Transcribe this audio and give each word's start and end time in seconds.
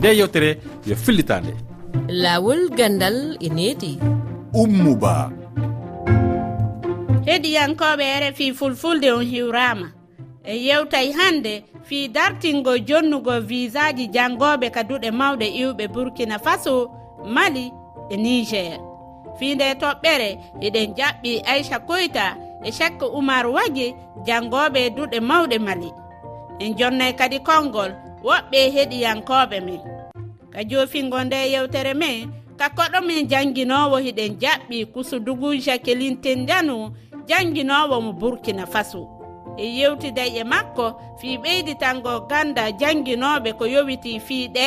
nde 0.00 0.16
yewtere 0.16 0.58
yo 0.86 0.96
fillitande. 0.96 1.52
Laawol 2.08 2.70
gandal 2.70 3.36
e 3.40 3.48
needi. 3.48 3.98
Ummuba 4.54 5.30
heɗiyankoɓe 7.26 8.04
rfi 8.20 8.54
fulfulde 8.54 9.12
on 9.12 9.24
hiwrama. 9.24 9.88
E 10.44 10.56
yewtay 10.56 11.12
hande 11.12 11.64
fi 11.82 12.08
dartingo 12.08 12.78
jonnugo 12.78 13.40
visaji 13.40 14.08
jangoɓe 14.14 14.70
ka 14.70 14.82
duɗe 14.82 15.10
mawɗe 15.10 15.46
iwɓe 15.62 15.88
burkina 15.88 16.38
faso 16.38 16.90
mali 17.34 17.72
e 18.10 18.16
niger. 18.16 18.80
Fi 19.38 19.54
nde 19.54 19.74
toɓɓere 19.80 20.28
eɗen 20.66 20.94
jaɓɓi 20.98 21.42
aicha 21.52 21.78
koyta 21.78 22.36
e 22.64 22.70
chekka 22.72 23.06
oumar 23.06 23.46
wagi 23.46 23.94
jangoɓe 24.26 24.90
duɗe 24.96 25.20
mawɗe 25.20 25.58
mali. 25.58 25.90
En 26.60 26.74
jonnay 26.78 27.12
kadi 27.18 27.38
konngol 27.40 27.92
woɓɓe 28.24 28.58
heɗiyankoɓe 28.74 29.60
men. 29.66 29.80
ka 30.52 30.64
joofingo 30.64 31.24
nde 31.24 31.36
yewtere 31.52 31.94
men 31.94 32.32
ka 32.58 32.68
koɗo 32.76 33.00
men 33.06 33.28
jannginowo 33.30 33.96
hiɗen 34.04 34.32
jaɓɓi 34.42 34.78
kusudugu 34.92 35.48
jacqueline 35.64 36.16
tendanu 36.24 36.76
jannginowo 37.28 38.00
mo 38.00 38.12
burkina 38.12 38.66
faso. 38.66 39.02
E 39.58 39.66
yewtiday 39.78 40.30
e 40.40 40.44
makko 40.44 40.86
fii 41.20 41.36
ɓeyditango 41.42 42.12
ganda 42.30 42.70
jannginoɓe 42.80 43.50
ko 43.58 43.64
yowiti 43.74 44.20
fii 44.26 44.48
ɗe 44.56 44.66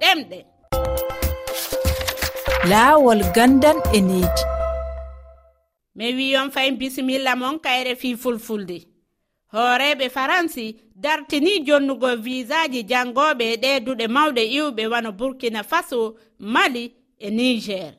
ɗemɗe. 0.00 0.38
Laawol 2.70 3.20
gandan 3.34 3.76
e 3.92 4.00
needi 4.00 4.42
mi 5.96 6.12
wiyon 6.14 6.50
fay 6.50 6.70
bisimilla 6.72 7.36
mon 7.36 7.58
kayre 7.58 7.94
fii 7.96 8.16
fulfulde. 8.16 8.93
hooreɓe 9.52 10.06
faransi 10.10 10.66
dartini 11.04 11.52
jonnugo 11.66 12.10
visaji 12.16 12.80
jangoɓe 12.90 13.44
e 13.52 13.56
ɗeduɗe 13.62 14.06
mawɗe 14.16 14.42
iwɓe 14.58 14.82
wano 14.92 15.10
burkina 15.18 15.60
faso 15.70 16.16
mali 16.38 16.84
e 17.18 17.28
niger. 17.30 17.92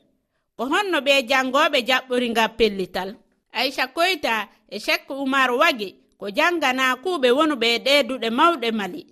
Ko 0.56 0.62
honno 0.72 0.98
ɓe 1.06 1.14
jangoɓe 1.30 1.78
jaɓɓori 1.88 2.28
ngam 2.30 2.50
pellital. 2.58 3.10
Aicha 3.58 3.86
koyta 3.96 4.48
e 4.68 4.76
chek 4.84 5.02
umar 5.10 5.50
wagi 5.60 5.88
ko 6.18 6.26
janganakuɓe 6.36 7.28
wonuɓe 7.38 7.66
e 7.76 7.78
ɗe 7.86 7.94
duɗe 8.08 8.28
mawɗe 8.38 8.68
mali. 8.78 9.02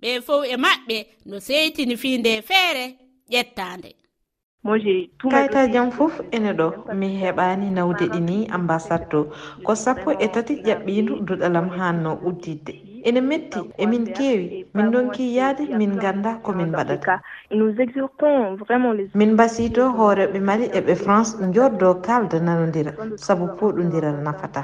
Ɓe 0.00 0.10
fow 0.26 0.42
e 0.44 0.56
maɓɓe 0.64 0.96
no 1.28 1.36
seytini 1.46 1.96
fiinde 2.02 2.32
feere 2.48 2.84
ƴettande 3.32 3.90
kayta 5.30 5.68
jam 5.72 5.90
fof 5.90 6.20
ene 6.32 6.52
ɗo. 6.58 6.68
Mi 6.94 7.08
heɓani 7.20 7.70
nawde 7.70 8.04
ɗini 8.12 8.36
ambassade 8.50 9.06
to. 9.10 9.20
Ko 9.64 9.74
sappo 9.74 10.10
e 10.18 10.26
tati 10.34 10.54
ƴaɓɓindu 10.66 11.12
duɗalam 11.26 11.68
hanno 11.78 12.18
uddidde. 12.28 12.72
Ene 13.08 13.20
metti 13.20 13.60
emin 13.78 14.04
keewi. 14.16 14.66
Min 14.74 14.90
donki 14.92 15.24
yaade 15.36 15.64
min 15.78 15.96
ganda 16.02 16.40
komin 16.44 16.68
mbaɗata. 16.72 17.20
Min 19.14 19.30
mbasito 19.32 19.82
hooreɓe 19.96 20.38
mali 20.40 20.66
eɓe 20.78 20.94
france 20.96 21.32
joddo 21.54 21.94
kalda 22.06 22.38
nanodira 22.40 22.92
saabu 23.16 23.46
poɗodiral 23.58 24.16
nafata. 24.24 24.62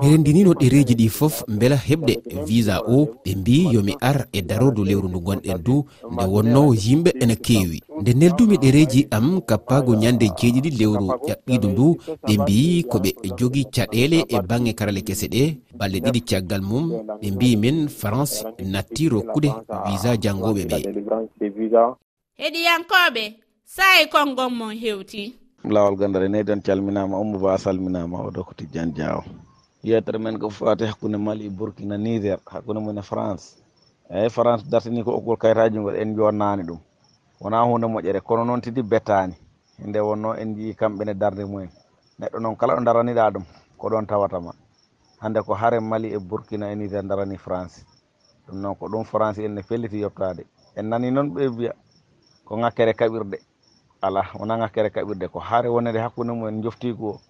mi 0.00 0.08
rendinino 0.10 0.52
ɗereji 0.60 0.94
ɗi 1.00 1.08
fof 1.18 1.34
beela 1.58 1.76
heɓde 1.76 2.14
visa 2.46 2.74
o 2.94 2.96
ɓe 3.24 3.30
mbi 3.40 3.54
yomi 3.74 3.92
ar 4.08 4.18
e 4.32 4.40
darodu 4.48 4.82
lewru 4.88 5.08
ndu 5.08 5.20
gonɗen 5.26 5.58
du 5.66 5.74
nde 6.12 6.24
wonno 6.32 6.62
yimɓe 6.84 7.10
ene 7.22 7.36
keewi 7.46 7.78
nde 8.00 8.10
neldumi 8.20 8.56
ɗereji 8.62 9.00
am 9.16 9.26
kappago 9.48 9.92
ñande 10.02 10.26
jeeɗiɗi 10.38 10.70
lewru 10.80 11.06
ƴaɓɓidu 11.28 11.68
ndu 11.72 11.86
ɓe 12.26 12.34
mbi 12.42 12.58
koɓe 12.90 13.10
jogi 13.38 13.62
caɗele 13.74 14.18
e 14.34 14.36
bangge 14.48 14.72
karale 14.78 15.00
kese 15.08 15.26
ɗe 15.34 15.42
balɗe 15.78 15.98
ɗiɗi 16.04 16.20
caggal 16.28 16.62
mum 16.70 16.84
ɓe 17.20 17.28
mbi 17.34 17.56
min 17.62 17.88
france 17.88 18.34
natti 18.72 19.08
rokkude 19.12 19.50
visa 19.86 20.10
jangoɓe 20.22 20.62
ɓe. 20.70 20.78
Heɗiyankoɓe 22.40 23.24
sayi 23.74 24.02
konngol 24.12 24.50
mon 24.58 24.72
hewti. 24.82 25.22
Lawol 25.74 25.96
gandare 26.00 26.28
ney 26.28 26.42
ɗon 26.42 26.60
calminama 26.66 27.14
ummo 27.22 27.38
ba 27.38 27.58
salminama 27.58 28.16
oɗo 28.26 28.40
ko 28.46 28.52
tijjan 28.58 28.90
diawo 28.96 29.22
yetere 29.82 30.18
men 30.18 30.38
ko 30.38 30.48
fate 30.50 30.86
hakkunde 30.86 31.18
mali 31.18 31.50
burkina 31.50 31.96
niger 31.98 32.38
hakkunde 32.46 32.80
mum 32.80 32.98
e 32.98 33.02
france. 33.02 33.58
Eyyi 34.10 34.30
france 34.30 34.64
dartini 34.70 35.02
ko 35.04 35.10
oggol 35.18 35.36
kayitaji 35.36 35.78
ngol 35.78 35.96
en 35.96 36.14
jonnani 36.16 36.62
ɗum. 36.62 36.78
Wona 37.40 37.62
hunde 37.64 37.86
moƴƴere. 37.86 38.20
Kono 38.20 38.44
noon 38.44 38.60
tidi 38.60 38.82
bettani. 38.82 39.34
Nde 39.78 40.00
wonno 40.00 40.34
en 40.36 40.54
jii 40.54 40.74
kamɓene 40.74 41.14
darde 41.14 41.44
mumen. 41.44 41.70
Neɗɗo 42.20 42.38
noon 42.40 42.56
kala 42.56 42.74
ɗo 42.76 42.84
daraniɗa 42.84 43.30
ɗum 43.32 43.44
ko 43.78 43.88
ɗon 43.88 44.06
tawatama. 44.06 44.52
Hande 45.20 45.40
ko 45.42 45.54
haare 45.54 45.80
mali 45.80 46.08
e 46.14 46.18
burkina 46.18 46.70
e 46.72 46.74
niger 46.76 47.02
darani 47.02 47.36
france. 47.38 47.84
Ɗum 48.46 48.60
noon 48.60 48.74
ko 48.76 48.86
ɗum 48.88 49.04
france 49.04 49.38
enne 49.44 49.62
felliti 49.62 49.98
yettade 50.00 50.44
en 50.76 50.82
nani 50.88 51.10
noon 51.10 51.30
ɓe 51.34 51.48
mbiya 51.48 51.72
ko 52.44 52.56
ŋakkere 52.56 52.92
kaɓirɗe. 52.94 53.38
Ala 54.02 54.22
wona 54.38 54.56
ŋakkere 54.56 54.90
kaɓirɗe. 54.90 55.28
Ko 55.32 55.38
haare 55.40 55.68
wonede 55.68 55.98
hakkude 55.98 56.28
mumen 56.32 56.62
joftigu 56.62 57.08
o 57.08 57.20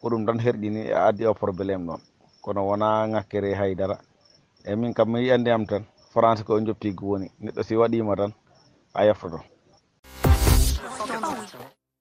ko 0.00 0.08
ɗum 0.10 0.26
tan 0.26 0.38
herɗini 0.38 0.80
e 0.90 0.94
addi 1.08 1.26
o 1.26 1.34
probléme 1.34 1.86
ɗon 1.86 2.00
kono 2.42 2.60
wona 2.68 3.06
ŋakkere 3.12 3.48
e 3.52 3.54
haydara. 3.60 3.96
E 4.64 4.74
min 4.76 4.94
kam 4.94 5.08
mi 5.12 5.20
yiyande 5.20 5.50
am 5.52 5.64
tan 5.66 5.84
france 6.12 6.42
ko 6.44 6.60
joppigo 6.66 7.06
woni 7.10 7.28
neɗɗo 7.42 7.62
si 7.62 7.74
waɗima 7.76 8.16
tan 8.16 8.32
a 8.94 9.04
yeftoto 9.06 9.38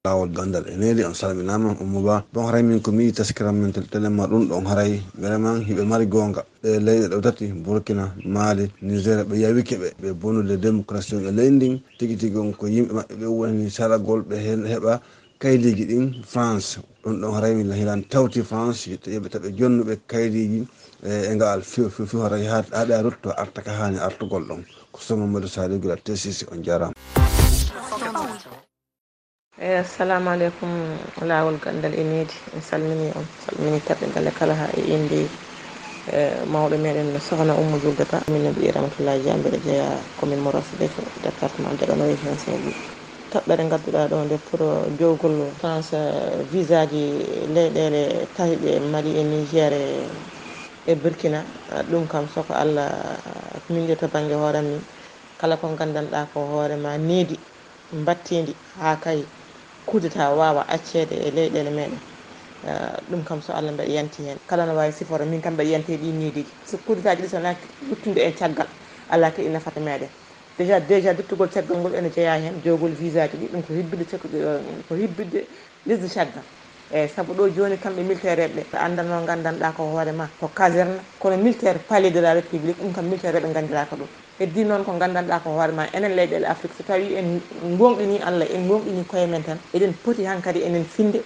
lawol 0.06 0.30
gandal 0.30 0.66
e 0.70 0.78
nedi 0.78 1.02
on 1.04 1.14
salminama 1.18 1.74
ummo 1.82 2.02
ba 2.06 2.24
bon 2.34 2.46
haray 2.46 2.62
min 2.64 2.80
komi 2.80 3.06
yi 3.06 3.12
taskiram 3.12 3.56
men 3.58 3.74
telema 3.74 4.28
ɗum 4.28 4.48
ɗon 4.50 4.66
haray. 4.70 5.02
Vraiment 5.18 5.66
hiɓe 5.66 5.84
mari 5.84 6.06
gonga 6.06 6.46
ɗe 6.62 6.80
leyɗe 6.80 7.08
ɗo 7.10 7.22
tati 7.22 7.46
burkina 7.66 8.14
mali 8.26 8.70
nigéria 8.82 9.24
ɓe 9.26 9.36
yawike 9.44 9.76
ɓe 9.82 9.88
ɓe 10.02 10.14
bonude 10.14 10.58
démocratie 10.62 11.18
e 11.18 11.32
leydi 11.32 11.56
ndin. 11.56 11.82
Tigui 11.98 12.18
tigui 12.18 12.40
on 12.40 12.54
ko 12.54 12.68
yimɓe 12.68 12.94
maɓɓe 12.94 13.14
ɓe 13.20 13.26
woni 13.26 13.70
saragol 13.70 14.22
ɓe 14.22 14.36
hen 14.46 14.62
heeɓa 14.66 15.02
kaydiji 15.40 15.86
ɗin 15.86 16.24
france 16.24 16.80
ɗum 17.04 17.20
ɗon 17.22 17.32
horay 17.36 17.54
min 17.56 17.72
hilan 17.72 18.02
tawti 18.10 18.42
france 18.44 18.88
yoɓe 18.88 19.30
taɓe 19.30 19.48
jonnuɓe 19.58 19.94
kaydiji 20.08 20.68
e, 21.04 21.12
e 21.32 21.36
ngal 21.36 21.62
fifi 21.62 22.16
horay 22.18 22.46
haɗa 22.48 23.02
rutto 23.04 23.30
arta 23.36 23.62
ka 23.62 23.72
hani 23.72 23.98
artugol 24.00 24.44
ɗon. 24.48 24.64
Ko 24.92 25.00
soma 25.02 25.26
mamadou 25.26 25.48
saliu 25.50 25.80
guila 25.80 25.98
tesisi 25.98 26.46
on 26.52 26.64
jarama. 26.64 26.94
Eyi 29.60 29.76
assalamu 29.84 30.30
aleykum 30.30 30.72
lawol 31.22 31.60
gandal 31.60 31.94
e 31.94 32.02
enedi 32.02 32.34
en 32.56 32.62
salmini 32.62 33.12
on 33.16 33.26
salmini 33.46 33.80
taɓe 33.88 34.06
e 34.28 34.32
kala 34.32 34.54
ha 34.56 34.68
e 34.78 34.82
inde 34.96 35.28
e, 36.12 36.46
mawɗo 36.48 36.78
meɗen 36.78 37.20
sohna 37.20 37.54
ummo 37.56 37.78
juldata 37.80 38.24
min 38.32 38.44
no 38.44 38.52
mbiɗi 38.52 38.72
dia 38.72 39.20
jambiɗa 39.24 39.58
jeeya 39.66 40.00
commune 40.20 40.42
mo 40.42 40.52
rosɓe 40.52 40.88
to 40.96 41.02
département 41.24 41.76
dagano 41.80 42.06
région 42.06 42.38
saint 42.38 42.95
toɓɓere 43.36 43.64
gadduɗa 43.72 44.02
ɗo 44.12 44.18
nde 44.26 44.38
pour 44.48 44.62
jowgol 45.00 45.36
france 45.60 45.96
visa 46.52 46.80
ji 46.92 47.02
leyɗele 47.56 48.02
tawi 48.36 48.56
ɓe 48.64 48.72
mali 48.92 49.12
e 49.20 49.24
niger 49.24 49.74
e 49.74 50.08
e 50.88 50.96
burkina. 50.96 51.40
Ɗum 51.90 52.08
kam 52.08 52.28
soko 52.30 52.54
allah 52.54 52.90
min 53.70 53.88
de 53.88 53.96
to 53.96 54.08
banggue 54.08 54.36
hoore 54.36 54.62
min 54.62 54.80
kala 55.40 55.58
ko 55.58 55.68
gandanɗa 55.76 56.30
ko 56.34 56.40
hoorema 56.52 56.98
needi 56.98 57.36
battidi 58.06 58.56
ha 58.80 58.96
kay 59.04 59.20
kudeta 59.86 60.30
wawa 60.40 60.62
accede 60.70 61.12
e 61.28 61.32
leyɗele 61.32 61.72
meɗen 61.78 62.00
ɗum 63.10 63.24
kam 63.26 63.42
so 63.42 63.52
allah 63.54 63.72
mbeɗa 63.74 63.92
yanti 63.92 64.24
hen. 64.24 64.38
Kala 64.48 64.66
no 64.66 64.76
wawi 64.76 64.92
siforo 64.94 65.26
min 65.26 65.42
kam 65.42 65.54
mbeɗa 65.56 65.70
yanti 65.72 65.98
ɗi 65.98 66.12
niidiji 66.14 66.52
so 66.64 66.78
kudetaji 66.78 67.22
ɗi 67.24 67.30
sona 67.30 67.56
luttude 67.90 68.22
e 68.22 68.32
caggal 68.32 68.68
ala 69.10 69.32
kadi 69.32 69.50
nafata 69.50 69.80
meɗen 69.82 70.10
déjà 70.58 70.80
déjà 70.80 71.14
dittugol 71.14 71.50
caggal 71.50 71.78
ngol 71.78 71.96
ene 71.96 72.10
jeeya 72.10 72.36
hen 72.40 72.62
jogol 72.64 72.92
visa 72.92 73.28
ji 73.28 73.38
ɗi 73.38 73.48
ɗum 73.52 73.62
ko 73.64 73.74
hibbide 73.74 74.06
ko 74.88 74.96
hibbide 74.96 75.48
lisde 75.86 76.08
caggal. 76.08 76.44
Eyyi 76.92 77.10
saabu 77.10 77.34
ɗo 77.34 77.50
joni 77.56 77.78
kamɓe 77.78 78.02
militaire 78.04 78.44
eɓe 78.48 78.62
ɓe 78.72 78.78
andanno 78.78 79.26
gandanɗa 79.26 79.72
ko 79.76 79.84
hoorema 79.84 80.30
ko 80.40 80.48
caserne. 80.56 81.00
Kono 81.20 81.38
militaire 81.38 81.80
palais 81.88 82.12
de 82.12 82.20
la 82.22 82.34
république 82.36 82.78
ɗum 82.78 82.94
kam 82.94 83.06
militaire 83.06 83.38
eɓe 83.40 83.54
gandiraka 83.54 83.96
ɗum. 83.96 84.08
Heddi 84.40 84.64
noon 84.64 84.84
ko 84.84 84.92
gandanɗa 84.94 85.40
ko 85.44 85.50
hoorema 85.50 85.88
enen 85.94 86.16
leyɗele 86.16 86.46
afrique. 86.46 86.76
So 86.78 86.84
tawi 86.84 87.16
en 87.18 87.42
gonɗini 87.78 88.22
allah 88.24 88.46
en 88.50 88.68
gonɗini 88.68 89.06
koye 89.06 89.28
men 89.28 89.44
tan 89.44 89.58
eɗen 89.74 89.94
pooti 90.04 90.24
hankkadi 90.26 90.62
enen 90.64 90.86
finde 90.86 91.22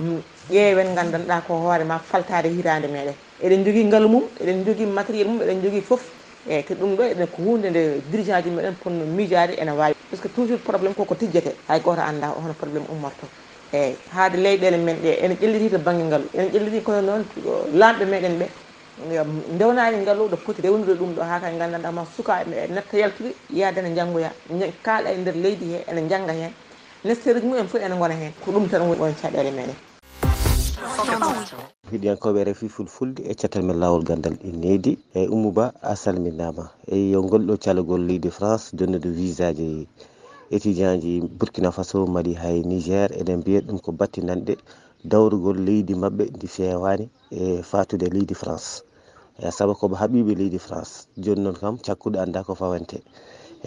mm, 0.00 0.18
ƴeewen 0.50 0.94
gandanɗa 0.94 1.42
ko 1.46 1.54
hoorema 1.54 1.98
faltade 2.00 2.48
hitande 2.48 2.88
meɗen 2.88 3.14
eɗen 3.42 3.64
jogui 3.64 3.84
ngaalu 3.84 4.08
mum 4.08 4.24
eɗen 4.40 4.64
jogui 4.64 4.86
matériel 4.86 5.28
mum 5.28 5.40
eɗen 5.42 5.62
jogui 5.62 5.80
foof 5.82 6.21
eyyi 6.48 6.64
te 6.64 6.74
ɗum 6.74 6.96
ɗo 6.96 7.02
eɗen 7.02 7.26
ko 7.28 7.42
hunde 7.42 7.70
nde 7.70 8.02
dirigent 8.10 8.42
ji 8.44 8.50
meɗen 8.50 8.74
ponno 8.82 9.04
miijade 9.04 9.54
ene 9.60 9.70
wawi 9.70 9.94
par 9.94 10.18
ce 10.18 10.22
que 10.22 10.28
toujours 10.28 10.60
probléme 10.60 10.94
koko 10.94 11.14
tijjete 11.14 11.54
hay 11.68 11.80
goto 11.80 12.00
anda 12.00 12.28
hono 12.36 12.52
probléme 12.54 12.86
ummorto. 12.90 13.26
Eyyi 13.72 13.96
haade 14.14 14.36
leyɗele 14.36 14.76
men 14.78 14.96
ɗe 15.02 15.18
ene 15.22 15.34
ƴelliti 15.40 15.70
to 15.70 15.78
banggue 15.78 16.04
ngaalu 16.04 16.24
ene 16.34 16.48
ƴelliti 16.50 16.82
kono 16.82 17.00
noon 17.00 17.24
lamɓe 17.74 18.04
meɗen 18.04 18.38
ɓe 18.40 18.46
ndewnani 19.54 19.96
ngaalu 20.02 20.28
ɗo 20.30 20.36
poti 20.44 20.62
rewnude 20.62 20.94
ɗum 20.98 21.14
ɗo 21.14 21.22
ha 21.22 21.40
kay 21.40 21.56
gandanɗama 21.58 22.06
sukaɓe 22.16 22.68
netta 22.74 22.96
yaltude 22.98 23.34
yaadene 23.50 23.94
janggoya 23.96 24.30
kaaɗa 24.82 25.10
e 25.12 25.16
nder 25.18 25.34
leydi 25.36 25.64
he 25.72 25.84
ene 25.90 26.08
jangga 26.10 26.32
hen 26.32 26.52
nestereji 27.04 27.46
mumen 27.46 27.68
foof 27.68 27.82
ene 27.82 27.94
gona 27.96 28.14
hen 28.14 28.32
ko 28.44 28.50
ɗum 28.52 28.68
tan 28.68 28.82
woni 28.82 29.00
won 29.00 29.14
caɗele 29.14 29.50
meɗen 29.50 29.76
hiɗiyankoɓe 31.92 32.40
refi 32.48 32.66
fulfulde 32.74 33.20
e 33.30 33.34
cettel 33.40 33.62
men 33.66 33.76
lawol 33.82 34.02
gandal 34.08 34.32
ɗi 34.42 34.50
needi 34.62 34.92
eyyi 35.16 35.28
ummou 35.34 35.52
ba 35.58 35.64
a 35.82 35.92
salminama. 36.02 36.64
Eyyi 36.92 37.06
yo 37.12 37.20
golɗo 37.30 37.54
calogol 37.64 38.00
leydi 38.08 38.30
france 38.36 38.64
donnude 38.78 39.08
visa 39.18 39.46
ji 39.58 39.68
étudient 40.54 40.96
ji 41.02 41.12
burkina 41.38 41.70
faso 41.76 41.98
mali 42.14 42.32
hay 42.42 42.58
niger. 42.70 43.08
Eɗen 43.20 43.38
mbiya 43.40 43.60
ɗum 43.66 43.78
ko 43.84 43.90
battinanɗe 43.92 44.52
dawrugol 45.10 45.58
leydi 45.66 45.94
mabɓe 46.02 46.24
ndi 46.36 46.46
fewani 46.54 47.06
e 47.30 47.62
fatude 47.70 48.06
leydi 48.14 48.34
france. 48.42 48.68
E 49.38 49.50
saabu 49.56 49.72
koɓe 49.80 49.94
haaɓiɓe 50.00 50.32
leydi 50.40 50.58
france. 50.66 50.94
Joni 51.24 51.40
noon 51.44 51.54
kam 51.60 51.74
cakkuɗo 51.84 52.18
anda 52.24 52.40
ko 52.46 52.52
fawante 52.60 52.96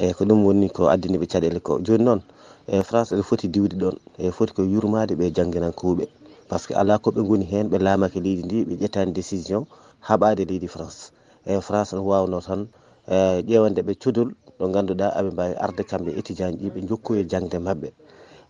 eyyi 0.01 0.13
ko 0.18 0.24
ɗum 0.25 0.39
woni 0.45 0.68
ko 0.75 0.83
addaniɓe 0.94 1.25
caɗele 1.31 1.60
ko. 1.68 1.74
Joni 1.86 2.04
noon 2.04 2.22
e 2.68 2.81
france 2.88 3.10
ene 3.13 3.22
foti 3.30 3.48
diwde 3.54 3.75
ɗon. 3.81 3.95
E 4.18 4.31
foti 4.31 4.54
ko 4.56 4.62
yurmade 4.74 5.13
ɓe 5.19 5.25
jangguinankoɓe. 5.36 6.06
par 6.48 6.60
ce 6.60 6.68
que 6.68 6.74
ala 6.74 6.96
koɓe 7.04 7.22
goni 7.28 7.46
hen 7.52 7.66
ɓe 7.72 7.78
laamake 7.86 8.20
leydi 8.26 8.44
ndi 8.46 8.58
ɓe 8.68 8.74
ƴettani 8.82 9.12
décision 9.18 9.64
haɓade 10.08 10.44
leydi 10.50 10.68
france. 10.68 11.12
Eyi 11.50 11.62
france 11.68 11.92
ne 11.96 12.00
wawno 12.10 12.38
tan 12.48 12.62
e 13.08 13.42
ƴewande 13.48 13.82
ɓe 13.88 13.94
codol 14.04 14.30
ɗo 14.60 14.66
ganduɗa 14.74 15.08
aɓe 15.18 15.30
mbawi 15.34 15.54
arde 15.66 15.84
kamɓe 15.90 16.10
étudiant 16.20 16.54
ji 16.60 16.68
ɓe 16.74 16.80
jokkoye 16.90 17.22
jangde 17.32 17.58
mabɓe 17.68 17.88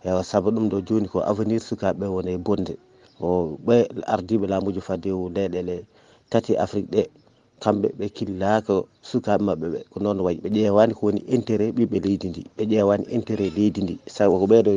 eyi 0.04 0.24
saabu 0.30 0.48
ɗum 0.54 0.68
ɗo 0.70 0.78
joni 0.86 1.08
ko 1.12 1.18
avenir 1.30 1.60
sukaɓe 1.68 2.04
woni 2.14 2.30
e 2.32 2.38
bonde. 2.46 2.74
O 3.20 3.56
ɓe 3.66 3.76
ardiɓe 4.14 4.46
laamuji 4.50 4.80
fadde 4.80 5.08
e 5.08 5.12
o 5.12 5.28
leyɗele 5.34 5.74
tati 6.30 6.52
afrique 6.56 6.90
ɗe 6.92 7.02
kamɓe 7.62 7.88
ɓe 7.98 8.06
killaka 8.16 8.74
sukaɓe 9.10 9.42
mabɓe 9.48 9.66
ɓe. 9.72 9.80
Ko 9.90 9.96
noon 10.00 10.20
wayi 10.20 10.38
ɓe 10.42 10.48
ƴewani 10.52 10.92
ko 10.94 11.06
woni 11.06 11.20
intérêt 11.34 11.72
ɓiɓɓe 11.76 11.96
leydi 12.04 12.26
ndi 12.28 12.42
ɓe 12.56 12.62
ƴewani 12.70 13.04
intérêt 13.16 13.50
leydi 13.56 13.80
ndi. 13.82 13.94
Sabu 14.06 14.38
ko 14.40 14.46
ɓeɗo 14.46 14.72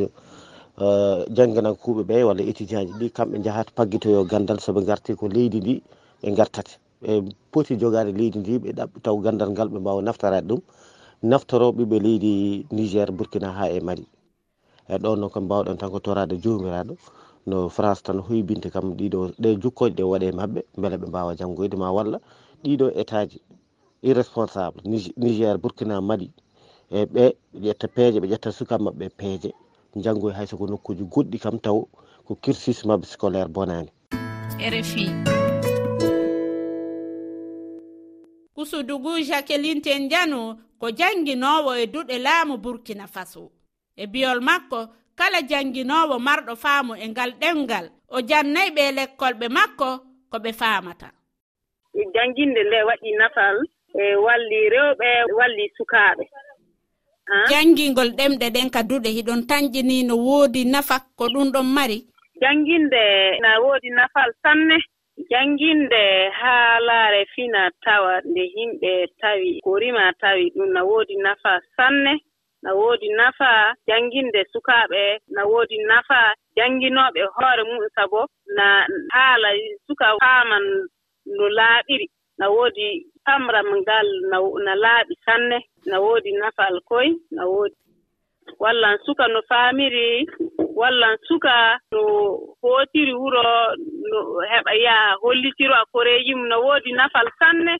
Eh, 0.85 1.17
jangganankuɓe 1.35 2.01
ɓe 2.09 2.15
walla 2.27 2.41
étudient 2.49 2.85
ji 2.87 2.93
ɗi 2.99 3.07
kamɓe 3.15 3.37
jahata 3.45 3.71
paggitoyo 3.77 4.21
gandal 4.31 4.59
soɓe 4.65 4.81
garti 4.89 5.11
ko 5.19 5.25
leydi 5.35 5.57
ndi 5.61 5.73
ɓe 6.21 6.29
gartate 6.37 6.73
ɓe 7.01 7.11
poti 7.51 7.73
jogade 7.81 8.11
leydi 8.19 8.37
ndi 8.39 8.53
ɓe 8.63 8.69
ɗaɓɓi 8.77 8.97
taw 9.05 9.15
gandal 9.23 9.49
ngal 9.53 9.67
ɓe 9.73 9.77
mbawa 9.83 10.01
naftarade 10.07 10.47
ɗum 10.49 10.61
naftoroɓe 11.29 11.81
ɓe 11.91 11.97
leydi 12.05 12.31
niger 12.75 13.09
burkina 13.17 13.49
ha 13.57 13.65
e 13.69 13.79
mali. 13.87 14.05
E 14.87 14.95
ɗon 15.03 15.17
noon 15.19 15.29
kam 15.33 15.43
mbawɗon 15.45 15.77
tan 15.79 15.91
ko 15.93 15.99
torade 16.05 16.35
jomiraɗo 16.43 16.93
no 17.49 17.57
france 17.75 18.01
tan 18.05 18.19
hoybinte 18.27 18.67
kam 18.73 18.87
ɗiɗo 18.99 19.19
ɗe 19.41 19.49
jukkoje 19.61 19.93
ɗe 19.97 20.03
waɗe 20.11 20.27
mabɓe 20.39 20.59
beele 20.81 20.97
ɓe 21.01 21.07
mbawa 21.11 21.31
janggoyde 21.39 21.75
ma 21.81 21.89
walla 21.95 22.17
ɗiɗo 22.63 22.85
état 23.01 23.25
ji 23.31 23.37
irresponsable. 24.09 24.81
Niger 25.21 25.55
burkina 25.63 25.95
mali 26.09 26.27
e 26.89 26.99
ɓe 27.13 27.23
ɓe 27.53 27.59
ƴetta 27.67 27.87
peeje 27.95 28.17
ɓe 28.21 28.27
ƴetta 28.31 28.49
sukaɓe 28.57 28.83
mabɓe 28.87 29.07
peeje. 29.19 29.51
janggo 29.95 30.29
e 30.29 30.33
hay 30.33 30.47
soko 30.47 30.67
nokkuji 30.67 31.03
goɗɗi 31.03 31.39
kam 31.39 31.59
taw 31.59 31.87
ko 32.25 32.35
cursus 32.35 32.85
mabɓe 32.85 33.05
scolaire 33.05 33.49
bonani. 33.49 33.89
Rfi 34.59 35.05
kusudugu 38.59 39.23
jacqueline 39.23 39.81
ten 39.81 40.09
diano 40.09 40.57
ko 40.79 40.91
jannginowo 40.91 41.75
e 41.75 41.85
duɗe 41.87 42.19
laamu 42.19 42.57
burkina 42.57 43.07
faso. 43.07 43.51
E 43.95 44.07
biyol 44.07 44.41
makko 44.41 44.87
kala 45.15 45.41
jannginowo 45.41 46.19
marɗo 46.19 46.55
faamu 46.55 46.95
e 46.95 47.07
ngal 47.07 47.31
ɗemngal 47.41 47.85
o 48.09 48.21
jannayi 48.21 48.71
ɓe 48.75 48.83
lekkolɓe 48.97 49.47
makko 49.49 49.89
ko 50.31 50.37
ɓe 50.43 50.51
faamata. 50.53 51.07
Jannginde 52.13 52.61
nde 52.63 52.79
waɗi 52.89 53.09
nafal 53.19 53.57
e 53.95 54.15
walli 54.25 54.59
rewɓe 54.73 55.09
walli 55.37 55.65
sukaaɓe. 55.77 56.23
janngingol 57.49 58.09
ɗemɗe 58.17 58.45
ɗen 58.55 58.69
ka 58.73 58.81
duɗe 58.89 59.09
hiɗon 59.15 59.41
tañƴini 59.49 60.03
no 60.07 60.15
woodi 60.15 60.65
nafa 60.65 60.95
ko 61.17 61.25
ɗum 61.33 61.51
ɗon 61.53 61.67
mari? 61.75 61.97
Jannginde 62.41 63.03
na 63.41 63.59
woodi 63.63 63.89
nafal 63.89 64.31
sanne. 64.43 64.77
Jannginde 65.31 66.01
haalaare 66.39 67.25
fina 67.35 67.69
tawa 67.85 68.21
nde 68.29 68.43
yimɓe 68.55 68.91
tawi 69.21 69.59
ko 69.63 69.75
rima 69.81 70.13
tawi 70.21 70.51
ɗum 70.55 70.69
na 70.73 70.81
woodi 70.83 71.15
nafa 71.25 71.59
sanne 71.75 72.13
na 72.63 72.73
woodi 72.73 73.09
nafa 73.19 73.73
jannginde 73.87 74.41
sukaaɓe 74.51 75.01
na 75.35 75.41
woodi 75.51 75.77
nafa 75.89 76.33
jannginooɓe 76.57 77.21
hoore 77.35 77.63
mum 77.69 77.83
sabo 77.95 78.21
na 78.57 78.65
haala 79.13 79.49
suka 79.87 80.07
faaman 80.21 80.65
no 81.37 81.45
laaɓiri. 81.57 82.07
Na 82.39 82.45
woodi 82.49 82.87
pamram 83.25 83.69
ngal 83.81 84.07
na 84.65 84.73
laaɓi. 84.83 85.13
sanne 85.29 85.57
na 85.85 85.99
woodi 86.01 86.31
nafal 86.41 86.81
koye 86.89 87.13
na 87.31 87.45
woodi. 87.45 87.75
Wallan 88.59 88.97
suka 89.05 89.27
no 89.27 89.41
faamiri 89.49 90.25
wallan 90.79 91.17
suka 91.27 91.77
no 91.91 92.01
hootiri 92.61 93.13
wuro 93.13 93.43
no 94.09 94.19
heɓa 94.51 94.73
yaha 94.85 95.15
hollitiro 95.21 95.75
a 95.75 95.85
koreeji 95.93 96.33
mum 96.35 96.47
no 96.49 96.57
woodi 96.65 96.91
nafal 96.91 97.27
sanne 97.39 97.77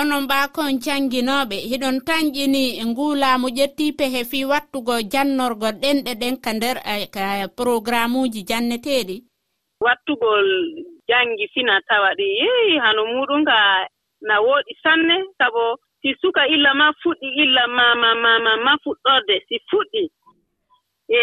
onon 0.00 0.22
mbaakon 0.24 0.70
jannginooɓe 0.84 1.56
hiɗon 1.70 1.96
tañƴini 2.06 2.62
nguulaamu 2.90 3.46
ƴettii 3.56 3.96
pehe 3.98 4.20
fii 4.30 4.44
wattugo 4.50 4.94
jannorgo 5.12 5.68
ɗenɗe 5.82 6.12
ɗen 6.20 6.36
ka 6.44 6.50
nder 6.56 6.76
eh, 6.92 7.48
programme 7.56 8.16
uji 8.22 8.40
janneteeɗi. 8.48 9.16
Wattugol 9.84 10.46
janngi 11.08 11.46
fina 11.54 11.74
tawa 11.88 12.10
ɗi 12.18 12.26
yeyi 12.40 12.78
hano 12.84 13.02
muɗum 13.12 13.42
ka 13.50 13.58
na 14.28 14.34
wooɗi 14.46 14.72
sanne 14.82 15.16
sabo 15.38 15.64
si 16.06 16.14
suka 16.22 16.46
illa 16.46 16.70
ma 16.74 16.92
fuɗɗi 17.02 17.28
illa 17.42 17.66
mama 17.66 18.14
mama 18.14 18.52
ma 18.64 18.72
fuɗɗorde 18.84 19.34
si 19.48 19.56
fuɗɗi. 19.70 20.04
E 21.10 21.20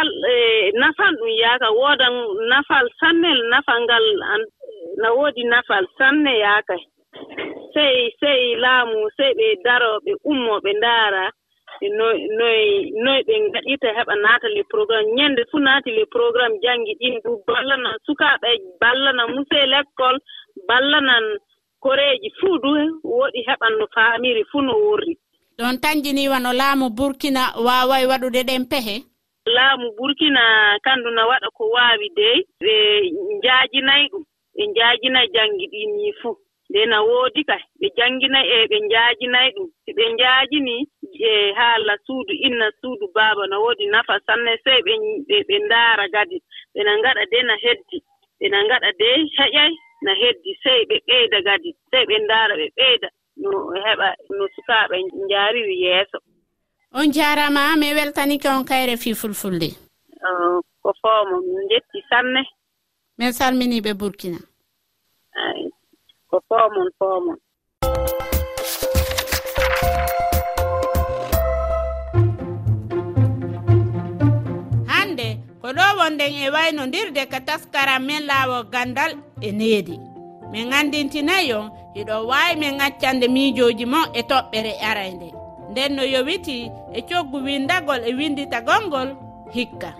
al 0.00 0.08
e 0.32 0.36
nafan 0.80 1.12
ɗum 1.20 1.28
yaaka 1.42 1.68
woodan 1.78 2.14
nafal 2.50 2.86
sannel 3.00 3.38
nafal 3.52 3.80
ngal 3.84 4.06
na 5.02 5.08
woodi 5.16 5.44
nafal 5.44 5.84
sanne 5.98 6.32
yaaka. 6.44 6.76
Sey 7.74 7.96
sey 8.20 8.56
laamu 8.56 9.10
sey 9.16 9.32
ɓe 9.38 9.46
daro 9.64 10.00
ɓe 10.04 10.12
ummo 10.30 10.54
ɓe 10.64 10.70
ndaara 10.78 11.24
noy 11.98 12.18
noy 13.04 13.20
ɓe 13.28 13.34
ngaɗirta 13.44 13.88
heɓa 13.98 14.14
naata 14.24 14.48
le 14.56 14.62
programme. 14.72 15.08
Ñannde 15.16 15.42
fuu 15.50 15.60
naati 15.60 15.90
le 15.98 16.04
programme 16.06 16.56
janngi 16.64 16.94
ɗin 17.00 17.20
du 17.24 17.30
ballana 17.46 17.90
sukaaɓe 18.06 18.48
ballana 18.80 19.26
musee 19.34 19.66
l' 19.72 19.76
école 19.84 20.18
ballanan 20.68 21.24
koreeji 21.84 22.28
fuu 22.40 22.56
du 22.62 22.70
woɗi 23.18 23.40
heɓan 23.48 23.72
no 23.78 23.86
faamiri 23.94 24.42
fuu 24.50 24.62
no 24.66 24.72
worri. 24.84 25.12
Ɗon 25.58 25.74
tanjiniwa 25.82 26.38
no 26.44 26.50
laamu 26.60 26.86
burkina 26.98 27.42
waaway 27.66 28.04
waɗude 28.10 28.40
ɗen 28.48 28.64
pehe? 28.70 28.96
Laamu 29.56 29.86
burkina 29.98 30.42
kanndu 30.84 31.10
na 31.16 31.22
waɗa 31.30 31.48
ko 31.56 31.64
waawi 31.74 32.06
dey 32.18 32.36
ɓe 32.62 32.74
njaajinayi 33.38 34.04
ɗum 34.12 34.24
ɓe 34.56 34.62
njaajinayi 34.72 35.28
janngi 35.34 35.66
ɗin 35.72 35.90
ni 35.96 36.12
fuu 36.20 36.34
nde 36.70 36.80
na 36.90 36.98
woodi 37.08 37.42
kay 37.48 37.62
ɓe 37.80 37.86
jannginayi 37.96 38.48
e 38.56 38.66
ɓe 38.70 38.76
njaajinayi 38.86 39.50
ɗum. 39.56 39.68
Si 39.84 39.90
ɓe 39.96 40.04
njaajini 40.14 40.76
e 41.28 41.52
haala 41.58 41.94
suudu 42.06 42.32
inna 42.46 42.66
suudu 42.80 43.06
baaba 43.14 43.42
no 43.50 43.56
woodi 43.64 43.84
nafa 43.92 44.14
sanne 44.26 44.52
sey 44.64 44.78
ɓe 44.86 44.94
ɓe 45.48 45.56
ndaara 45.66 46.04
gadi. 46.14 46.38
Ɓena 46.74 46.92
ngaɗa 47.00 47.22
de 47.32 47.38
na 47.48 47.54
heddi 47.64 47.98
ɓena 48.40 48.58
ngaɗa 48.66 48.90
de 49.00 49.08
heƴay 49.38 49.72
na 50.04 50.12
heddi 50.20 50.52
sey 50.62 50.80
ɓe 50.88 50.96
ɓeyda 51.08 51.38
gadi 51.46 51.70
sey 51.90 52.04
ɓe 52.08 52.16
ndaara 52.24 52.54
ɓe 52.60 52.66
ɓeyda 52.78 53.08
no 53.42 53.50
heɓa 53.86 54.08
no 54.36 54.44
sukaaɓe 54.54 54.96
njaariri 55.24 55.76
yeeso. 55.84 56.18
On 56.98 57.06
jaarama 57.16 57.76
mi 57.80 57.94
weltanike 57.98 58.48
on 58.48 58.64
kayre 58.70 58.96
fii 59.02 59.14
fulfulde. 59.20 59.68
Ko 60.82 60.90
foomo 61.02 61.36
min 61.46 61.64
njetti 61.66 61.98
sanne. 62.10 62.42
Min 63.18 63.32
salminiɓe 63.38 63.90
burkina. 64.00 64.38
Ko 66.30 66.36
foomon 66.48 66.88
foomon. 66.98 67.38
oɗo 75.74 75.98
wonden 75.98 76.32
e 76.34 76.50
waynodirde 76.50 77.26
ka 77.26 77.40
taskaram 77.40 78.02
men 78.06 78.22
laawo 78.26 78.64
gandal 78.72 79.12
e 79.40 79.52
needi. 79.52 79.98
Min 80.52 80.72
andintinayi 80.72 81.52
on 81.52 81.70
hiɗo 81.94 82.26
wawi 82.30 82.56
min 82.56 82.80
accande 82.80 83.26
miijoji 83.28 83.86
mo 83.86 83.98
e 84.14 84.20
toɓɓere 84.30 84.72
arayde 84.88 85.28
nden 85.70 85.92
no 85.96 86.02
yowiti 86.14 86.70
e 86.92 87.00
coggu 87.08 87.38
windagol 87.46 88.00
e 88.08 88.14
winditagolngol 88.18 89.08
hikka. 89.54 89.90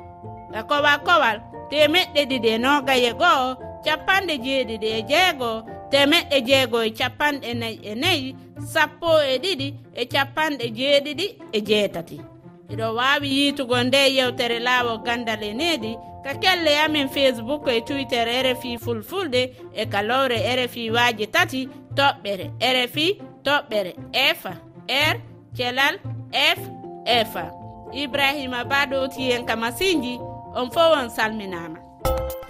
Ka 0.53 0.61
kowa 0.69 0.99
kowal 1.07 1.39
temeɗɗe 1.71 2.21
ɗiɗi 2.31 2.49
e 2.49 2.59
nogaye 2.65 3.11
goho 3.21 3.49
capanɗe 3.85 4.35
jeeɗiɗi 4.45 4.89
e 4.99 5.01
jeegoo 5.11 5.59
temeɗɗe 5.91 6.37
jeego 6.49 6.79
e 6.83 6.91
capanɗe 6.99 7.49
nayi 7.61 7.79
e 7.83 7.95
nayi 8.03 8.27
sappo 8.73 9.11
e 9.23 9.35
ɗiɗi 9.43 9.69
e 9.95 10.03
capanɗe 10.13 10.67
jeeɗiɗi 10.79 11.27
e 11.53 11.59
jeetati. 11.69 12.34
iɗo 12.73 12.95
wawi 12.95 13.29
yiitugo 13.37 13.83
nde 13.83 14.15
yewtere 14.17 14.59
laawo 14.59 14.99
gandal 14.99 15.43
e 15.43 15.53
needi 15.55 15.97
ka 16.25 16.35
kelle 16.35 16.79
amin 16.85 17.09
facebook 17.09 17.69
e 17.69 17.81
twitter 17.81 18.27
rfi 18.47 18.79
fulfulde 18.79 19.43
e 19.75 19.87
kalowre 19.87 20.39
rfi 20.57 20.91
waaji 20.91 21.27
tati 21.27 21.69
toɓɓere 21.97 22.47
rfi 22.75 23.07
toɓɓere 23.45 23.93
efa 24.13 24.53
r 24.89 25.17
thelal 25.57 25.95
f 26.33 26.59
efa 27.05 27.45
ibrahima 27.93 28.65
ba 28.65 28.87
ɗowti 28.87 29.21
hen 29.31 29.47
ka 29.47 29.57
masinji 29.57 30.19
on 30.55 30.71
fo 30.71 30.81
on 30.81 31.09
salminama. 31.11 31.79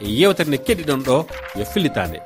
E 0.01 0.09
yewtere 0.21 0.49
nde 0.49 0.59
keɗiɗon 0.67 1.01
ɗo 1.07 1.27
yo 1.59 1.65
fillitande. 1.65 2.19